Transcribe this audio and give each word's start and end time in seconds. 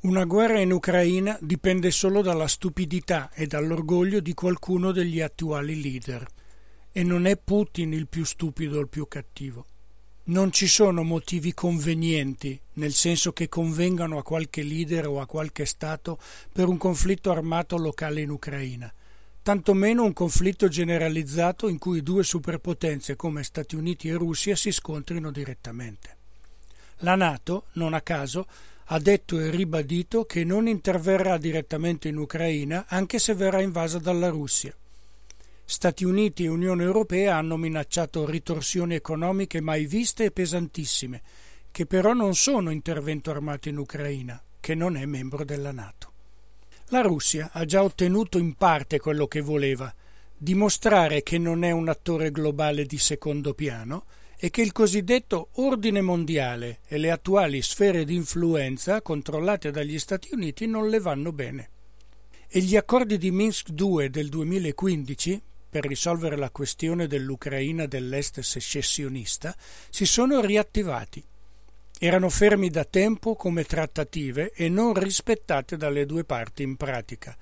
Una 0.00 0.24
guerra 0.26 0.60
in 0.60 0.70
Ucraina 0.70 1.36
dipende 1.40 1.90
solo 1.90 2.22
dalla 2.22 2.46
stupidità 2.46 3.32
e 3.32 3.48
dall'orgoglio 3.48 4.20
di 4.20 4.32
qualcuno 4.32 4.92
degli 4.92 5.20
attuali 5.20 5.82
leader. 5.82 6.24
E 6.92 7.02
non 7.02 7.26
è 7.26 7.36
Putin 7.36 7.92
il 7.92 8.06
più 8.06 8.24
stupido 8.24 8.78
o 8.78 8.80
il 8.80 8.88
più 8.88 9.08
cattivo. 9.08 9.66
Non 10.24 10.52
ci 10.52 10.68
sono 10.68 11.02
motivi 11.02 11.52
convenienti, 11.52 12.60
nel 12.74 12.92
senso 12.92 13.32
che 13.32 13.48
convengano 13.48 14.18
a 14.18 14.22
qualche 14.22 14.62
leader 14.62 15.08
o 15.08 15.20
a 15.20 15.26
qualche 15.26 15.64
Stato 15.64 16.20
per 16.52 16.68
un 16.68 16.76
conflitto 16.76 17.32
armato 17.32 17.76
locale 17.76 18.20
in 18.20 18.30
Ucraina, 18.30 18.92
tantomeno 19.42 20.04
un 20.04 20.12
conflitto 20.12 20.68
generalizzato 20.68 21.66
in 21.66 21.78
cui 21.78 22.04
due 22.04 22.22
superpotenze 22.22 23.16
come 23.16 23.42
Stati 23.42 23.74
Uniti 23.74 24.08
e 24.08 24.14
Russia 24.14 24.54
si 24.54 24.70
scontrino 24.70 25.32
direttamente. 25.32 26.16
La 26.98 27.16
Nato, 27.16 27.64
non 27.72 27.94
a 27.94 28.00
caso, 28.00 28.46
ha 28.90 28.98
detto 28.98 29.38
e 29.38 29.50
ribadito 29.50 30.24
che 30.24 30.44
non 30.44 30.66
interverrà 30.66 31.36
direttamente 31.36 32.08
in 32.08 32.16
Ucraina 32.16 32.86
anche 32.88 33.18
se 33.18 33.34
verrà 33.34 33.60
invasa 33.60 33.98
dalla 33.98 34.30
Russia. 34.30 34.74
Stati 35.64 36.04
Uniti 36.04 36.44
e 36.44 36.48
Unione 36.48 36.84
Europea 36.84 37.36
hanno 37.36 37.58
minacciato 37.58 38.24
ritorsioni 38.24 38.94
economiche 38.94 39.60
mai 39.60 39.84
viste 39.84 40.24
e 40.24 40.30
pesantissime, 40.30 41.20
che 41.70 41.84
però 41.84 42.14
non 42.14 42.34
sono 42.34 42.70
intervento 42.70 43.30
armato 43.30 43.68
in 43.68 43.76
Ucraina, 43.76 44.42
che 44.58 44.74
non 44.74 44.96
è 44.96 45.04
membro 45.04 45.44
della 45.44 45.72
Nato. 45.72 46.12
La 46.86 47.02
Russia 47.02 47.50
ha 47.52 47.66
già 47.66 47.82
ottenuto 47.82 48.38
in 48.38 48.54
parte 48.54 48.98
quello 48.98 49.26
che 49.26 49.42
voleva, 49.42 49.94
dimostrare 50.34 51.22
che 51.22 51.36
non 51.36 51.62
è 51.62 51.70
un 51.72 51.90
attore 51.90 52.30
globale 52.30 52.86
di 52.86 52.96
secondo 52.96 53.52
piano 53.52 54.06
è 54.40 54.50
che 54.50 54.62
il 54.62 54.70
cosiddetto 54.70 55.48
ordine 55.54 56.00
mondiale 56.00 56.78
e 56.86 56.96
le 56.96 57.10
attuali 57.10 57.60
sfere 57.60 58.04
di 58.04 58.14
influenza 58.14 59.02
controllate 59.02 59.72
dagli 59.72 59.98
Stati 59.98 60.28
Uniti 60.30 60.68
non 60.68 60.88
le 60.88 61.00
vanno 61.00 61.32
bene. 61.32 61.70
E 62.46 62.60
gli 62.60 62.76
accordi 62.76 63.18
di 63.18 63.32
Minsk 63.32 63.70
II 63.76 64.08
del 64.08 64.28
2015, 64.28 65.42
per 65.68 65.84
risolvere 65.84 66.36
la 66.36 66.50
questione 66.50 67.08
dell'Ucraina 67.08 67.86
dell'Est 67.86 68.38
secessionista, 68.38 69.56
si 69.90 70.06
sono 70.06 70.40
riattivati. 70.40 71.20
Erano 71.98 72.28
fermi 72.28 72.70
da 72.70 72.84
tempo 72.84 73.34
come 73.34 73.64
trattative 73.64 74.52
e 74.54 74.68
non 74.68 74.94
rispettate 74.94 75.76
dalle 75.76 76.06
due 76.06 76.22
parti 76.22 76.62
in 76.62 76.76
pratica 76.76 77.36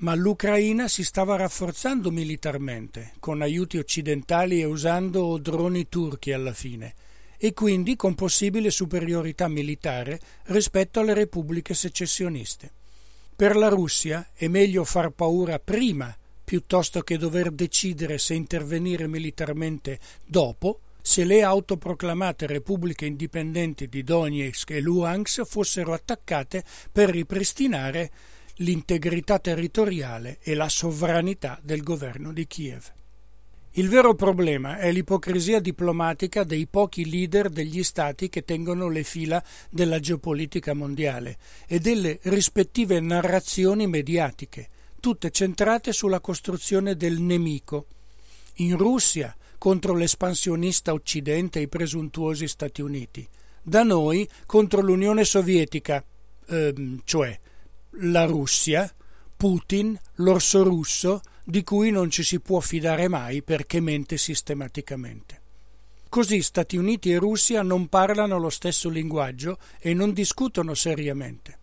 ma 0.00 0.14
l'Ucraina 0.14 0.88
si 0.88 1.04
stava 1.04 1.36
rafforzando 1.36 2.10
militarmente, 2.10 3.12
con 3.18 3.42
aiuti 3.42 3.78
occidentali 3.78 4.60
e 4.60 4.64
usando 4.64 5.36
droni 5.38 5.88
turchi 5.88 6.32
alla 6.32 6.54
fine, 6.54 6.94
e 7.36 7.52
quindi 7.52 7.96
con 7.96 8.14
possibile 8.14 8.70
superiorità 8.70 9.48
militare 9.48 10.20
rispetto 10.44 11.00
alle 11.00 11.14
repubbliche 11.14 11.74
secessioniste. 11.74 12.70
Per 13.36 13.56
la 13.56 13.68
Russia 13.68 14.30
è 14.34 14.48
meglio 14.48 14.84
far 14.84 15.10
paura 15.10 15.58
prima 15.58 16.14
piuttosto 16.44 17.02
che 17.02 17.16
dover 17.16 17.50
decidere 17.50 18.18
se 18.18 18.34
intervenire 18.34 19.06
militarmente 19.06 19.98
dopo, 20.24 20.80
se 21.00 21.24
le 21.24 21.42
autoproclamate 21.42 22.46
repubbliche 22.46 23.06
indipendenti 23.06 23.88
di 23.88 24.02
Donetsk 24.02 24.70
e 24.70 24.80
Luhansk 24.80 25.44
fossero 25.44 25.92
attaccate 25.92 26.64
per 26.90 27.10
ripristinare 27.10 28.10
l'integrità 28.56 29.38
territoriale 29.38 30.38
e 30.42 30.54
la 30.54 30.68
sovranità 30.68 31.58
del 31.62 31.82
governo 31.82 32.32
di 32.32 32.46
Kiev. 32.46 32.92
Il 33.74 33.88
vero 33.88 34.14
problema 34.14 34.78
è 34.78 34.90
l'ipocrisia 34.90 35.60
diplomatica 35.60 36.42
dei 36.42 36.66
pochi 36.66 37.08
leader 37.08 37.48
degli 37.48 37.84
stati 37.84 38.28
che 38.28 38.44
tengono 38.44 38.88
le 38.88 39.04
fila 39.04 39.42
della 39.70 40.00
geopolitica 40.00 40.74
mondiale 40.74 41.38
e 41.68 41.78
delle 41.78 42.18
rispettive 42.22 42.98
narrazioni 42.98 43.86
mediatiche, 43.86 44.68
tutte 44.98 45.30
centrate 45.30 45.92
sulla 45.92 46.18
costruzione 46.18 46.96
del 46.96 47.20
nemico. 47.20 47.86
In 48.56 48.76
Russia 48.76 49.34
contro 49.56 49.94
l'espansionista 49.94 50.92
Occidente 50.92 51.60
e 51.60 51.62
i 51.62 51.68
presuntuosi 51.68 52.48
Stati 52.48 52.82
Uniti, 52.82 53.26
da 53.62 53.84
noi 53.84 54.28
contro 54.46 54.80
l'Unione 54.80 55.24
Sovietica, 55.24 56.04
ehm, 56.48 57.02
cioè 57.04 57.38
la 57.94 58.24
Russia, 58.24 58.92
Putin, 59.36 59.98
l'orso 60.16 60.62
russo, 60.62 61.22
di 61.44 61.64
cui 61.64 61.90
non 61.90 62.10
ci 62.10 62.22
si 62.22 62.40
può 62.40 62.60
fidare 62.60 63.08
mai 63.08 63.42
perché 63.42 63.80
mente 63.80 64.16
sistematicamente. 64.16 65.40
Così 66.08 66.42
Stati 66.42 66.76
Uniti 66.76 67.10
e 67.12 67.18
Russia 67.18 67.62
non 67.62 67.88
parlano 67.88 68.38
lo 68.38 68.50
stesso 68.50 68.88
linguaggio 68.88 69.58
e 69.78 69.94
non 69.94 70.12
discutono 70.12 70.74
seriamente. 70.74 71.58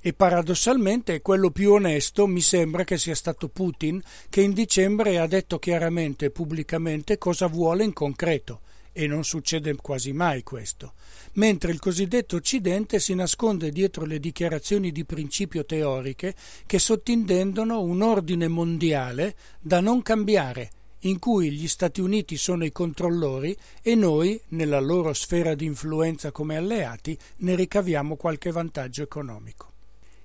E 0.00 0.12
paradossalmente 0.12 1.20
quello 1.22 1.50
più 1.50 1.72
onesto 1.72 2.26
mi 2.26 2.40
sembra 2.40 2.84
che 2.84 2.98
sia 2.98 3.14
stato 3.14 3.48
Putin 3.48 4.00
che 4.28 4.42
in 4.42 4.52
dicembre 4.52 5.18
ha 5.18 5.26
detto 5.26 5.58
chiaramente 5.58 6.26
e 6.26 6.30
pubblicamente 6.30 7.18
cosa 7.18 7.46
vuole 7.46 7.84
in 7.84 7.92
concreto 7.92 8.60
e 8.98 9.06
non 9.06 9.22
succede 9.22 9.76
quasi 9.76 10.12
mai 10.12 10.42
questo, 10.42 10.94
mentre 11.34 11.70
il 11.70 11.78
cosiddetto 11.78 12.34
Occidente 12.34 12.98
si 12.98 13.14
nasconde 13.14 13.70
dietro 13.70 14.04
le 14.04 14.18
dichiarazioni 14.18 14.90
di 14.90 15.04
principio 15.04 15.64
teoriche 15.64 16.34
che 16.66 16.80
sottintendono 16.80 17.80
un 17.80 18.02
ordine 18.02 18.48
mondiale 18.48 19.36
da 19.60 19.78
non 19.78 20.02
cambiare, 20.02 20.70
in 21.02 21.20
cui 21.20 21.52
gli 21.52 21.68
Stati 21.68 22.00
Uniti 22.00 22.36
sono 22.36 22.64
i 22.64 22.72
controllori 22.72 23.56
e 23.82 23.94
noi, 23.94 24.40
nella 24.48 24.80
loro 24.80 25.12
sfera 25.12 25.54
di 25.54 25.64
influenza 25.64 26.32
come 26.32 26.56
alleati, 26.56 27.16
ne 27.36 27.54
ricaviamo 27.54 28.16
qualche 28.16 28.50
vantaggio 28.50 29.04
economico. 29.04 29.70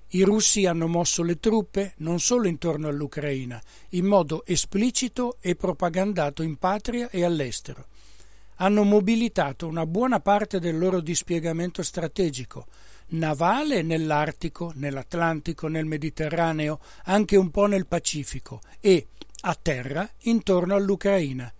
I 0.08 0.22
russi 0.22 0.66
hanno 0.66 0.88
mosso 0.88 1.22
le 1.22 1.38
truppe 1.38 1.92
non 1.98 2.18
solo 2.18 2.48
intorno 2.48 2.88
all'Ucraina, 2.88 3.62
in 3.90 4.06
modo 4.06 4.44
esplicito 4.44 5.36
e 5.40 5.54
propagandato 5.54 6.42
in 6.42 6.56
patria 6.56 7.08
e 7.08 7.22
all'estero, 7.22 7.86
hanno 8.56 8.84
mobilitato 8.84 9.66
una 9.66 9.86
buona 9.86 10.20
parte 10.20 10.58
del 10.58 10.78
loro 10.78 11.00
dispiegamento 11.00 11.82
strategico, 11.82 12.66
navale 13.08 13.82
nell'Artico, 13.82 14.72
nell'Atlantico, 14.76 15.68
nel 15.68 15.84
Mediterraneo, 15.84 16.80
anche 17.04 17.36
un 17.36 17.50
po' 17.50 17.66
nel 17.66 17.86
Pacifico 17.86 18.60
e 18.80 19.08
a 19.42 19.58
terra 19.60 20.08
intorno 20.22 20.74
all'Ucraina, 20.74 21.52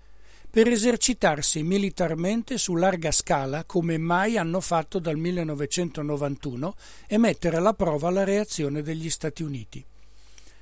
per 0.48 0.68
esercitarsi 0.68 1.62
militarmente 1.64 2.58
su 2.58 2.76
larga 2.76 3.10
scala 3.10 3.64
come 3.64 3.98
mai 3.98 4.36
hanno 4.36 4.60
fatto 4.60 5.00
dal 5.00 5.16
1991 5.16 6.76
e 7.08 7.18
mettere 7.18 7.56
alla 7.56 7.74
prova 7.74 8.08
la 8.10 8.22
reazione 8.22 8.80
degli 8.82 9.10
Stati 9.10 9.42
Uniti. 9.42 9.84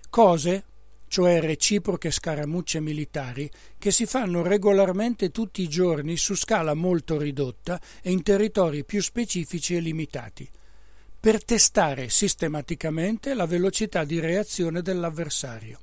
Cose 0.09 0.64
cioè 1.12 1.42
reciproche 1.42 2.10
scaramucce 2.10 2.80
militari, 2.80 3.50
che 3.76 3.90
si 3.90 4.06
fanno 4.06 4.40
regolarmente 4.40 5.30
tutti 5.30 5.60
i 5.60 5.68
giorni 5.68 6.16
su 6.16 6.34
scala 6.34 6.72
molto 6.72 7.18
ridotta 7.18 7.78
e 8.00 8.10
in 8.10 8.22
territori 8.22 8.82
più 8.82 9.02
specifici 9.02 9.76
e 9.76 9.80
limitati, 9.80 10.48
per 11.20 11.44
testare 11.44 12.08
sistematicamente 12.08 13.34
la 13.34 13.44
velocità 13.44 14.04
di 14.04 14.20
reazione 14.20 14.80
dell'avversario. 14.80 15.80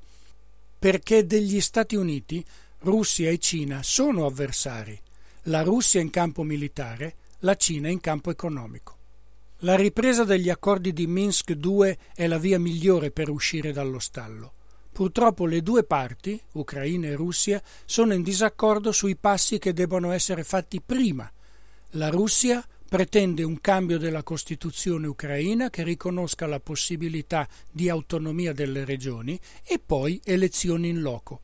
Perché 0.80 1.28
degli 1.28 1.62
Stati 1.62 1.96
Uniti 1.96 2.44
Russia 2.80 3.30
e 3.30 3.38
Cina 3.38 3.84
sono 3.84 4.26
avversari, 4.26 5.00
la 5.44 5.62
Russia 5.62 6.02
in 6.02 6.10
campo 6.10 6.42
militare, 6.42 7.14
la 7.42 7.56
Cina 7.56 7.88
in 7.88 8.02
campo 8.02 8.32
economico. 8.32 8.98
La 9.60 9.76
ripresa 9.76 10.24
degli 10.24 10.50
accordi 10.50 10.92
di 10.92 11.06
Minsk 11.06 11.50
II 11.52 11.96
è 12.16 12.26
la 12.26 12.40
via 12.40 12.58
migliore 12.58 13.12
per 13.12 13.30
uscire 13.30 13.72
dallo 13.72 14.00
stallo. 14.00 14.54
Purtroppo 15.00 15.46
le 15.46 15.62
due 15.62 15.86
parti, 15.86 16.38
Ucraina 16.52 17.08
e 17.08 17.16
Russia, 17.16 17.64
sono 17.86 18.14
in 18.14 18.22
disaccordo 18.22 18.92
sui 18.92 19.16
passi 19.16 19.58
che 19.58 19.72
debbono 19.72 20.12
essere 20.12 20.44
fatti 20.44 20.82
prima. 20.86 21.32
La 21.92 22.10
Russia 22.10 22.62
pretende 22.90 23.44
un 23.44 23.62
cambio 23.62 23.98
della 23.98 24.24
Costituzione 24.24 25.08
ucraina 25.08 25.70
che 25.70 25.84
riconosca 25.84 26.48
la 26.48 26.60
possibilità 26.60 27.48
di 27.72 27.88
autonomia 27.88 28.52
delle 28.52 28.84
regioni 28.84 29.40
e 29.64 29.80
poi 29.80 30.20
elezioni 30.26 30.90
in 30.90 31.00
loco 31.00 31.40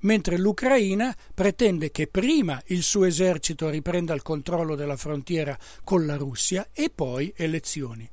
mentre 0.00 0.38
l'Ucraina 0.38 1.12
pretende 1.34 1.90
che 1.90 2.06
prima 2.06 2.62
il 2.66 2.84
suo 2.84 3.04
esercito 3.04 3.68
riprenda 3.68 4.14
il 4.14 4.22
controllo 4.22 4.76
della 4.76 4.96
frontiera 4.96 5.58
con 5.82 6.06
la 6.06 6.14
Russia 6.14 6.68
e 6.72 6.90
poi 6.94 7.32
elezioni. 7.34 8.08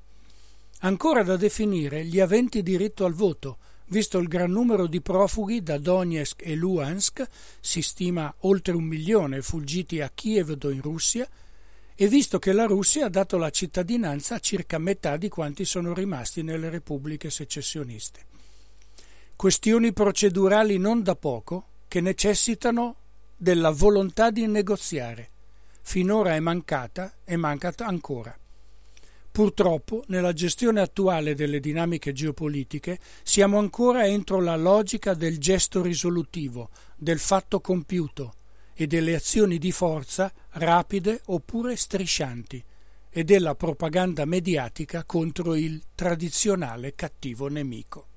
Ancora 0.79 1.21
da 1.21 1.37
definire 1.37 2.03
gli 2.05 2.19
aventi 2.19 2.63
diritto 2.63 3.05
al 3.05 3.13
voto, 3.13 3.57
visto 3.87 4.17
il 4.17 4.27
gran 4.27 4.51
numero 4.51 4.87
di 4.87 5.01
profughi 5.01 5.61
da 5.61 5.77
Donetsk 5.77 6.41
e 6.45 6.55
Luhansk, 6.55 7.27
si 7.59 7.81
stima 7.81 8.33
oltre 8.39 8.73
un 8.73 8.83
milione 8.83 9.41
fuggiti 9.41 10.01
a 10.01 10.11
Kiev 10.13 10.57
o 10.61 10.69
in 10.69 10.81
Russia, 10.81 11.27
e 11.95 12.07
visto 12.07 12.39
che 12.39 12.53
la 12.53 12.65
Russia 12.65 13.05
ha 13.05 13.09
dato 13.09 13.37
la 13.37 13.49
cittadinanza 13.49 14.35
a 14.35 14.39
circa 14.39 14.77
metà 14.79 15.15
di 15.17 15.29
quanti 15.29 15.63
sono 15.63 15.93
rimasti 15.93 16.41
nelle 16.41 16.69
repubbliche 16.69 17.29
secessioniste. 17.29 18.25
Questioni 19.35 19.93
procedurali 19.93 20.77
non 20.77 21.03
da 21.03 21.15
poco 21.15 21.67
che 21.87 22.01
necessitano 22.01 22.95
della 23.35 23.69
volontà 23.69 24.31
di 24.31 24.47
negoziare. 24.47 25.29
Finora 25.81 26.33
è 26.33 26.39
mancata 26.39 27.13
e 27.23 27.35
manca 27.35 27.73
ancora. 27.77 28.35
Purtroppo, 29.33 30.03
nella 30.09 30.31
gestione 30.31 30.79
attuale 30.79 31.33
delle 31.33 31.59
dinamiche 31.59 32.13
geopolitiche, 32.13 32.99
siamo 33.23 33.57
ancora 33.57 34.05
entro 34.05 34.39
la 34.39 34.55
logica 34.55 35.15
del 35.15 35.39
gesto 35.39 35.81
risolutivo, 35.81 36.69
del 36.95 37.17
fatto 37.17 37.59
compiuto 37.59 38.35
e 38.75 38.85
delle 38.85 39.15
azioni 39.15 39.57
di 39.57 39.71
forza 39.71 40.31
rapide 40.51 41.21
oppure 41.25 41.75
striscianti 41.75 42.63
e 43.09 43.23
della 43.23 43.55
propaganda 43.55 44.23
mediatica 44.25 45.03
contro 45.03 45.55
il 45.55 45.81
tradizionale 45.95 46.93
cattivo 46.93 47.47
nemico. 47.47 48.12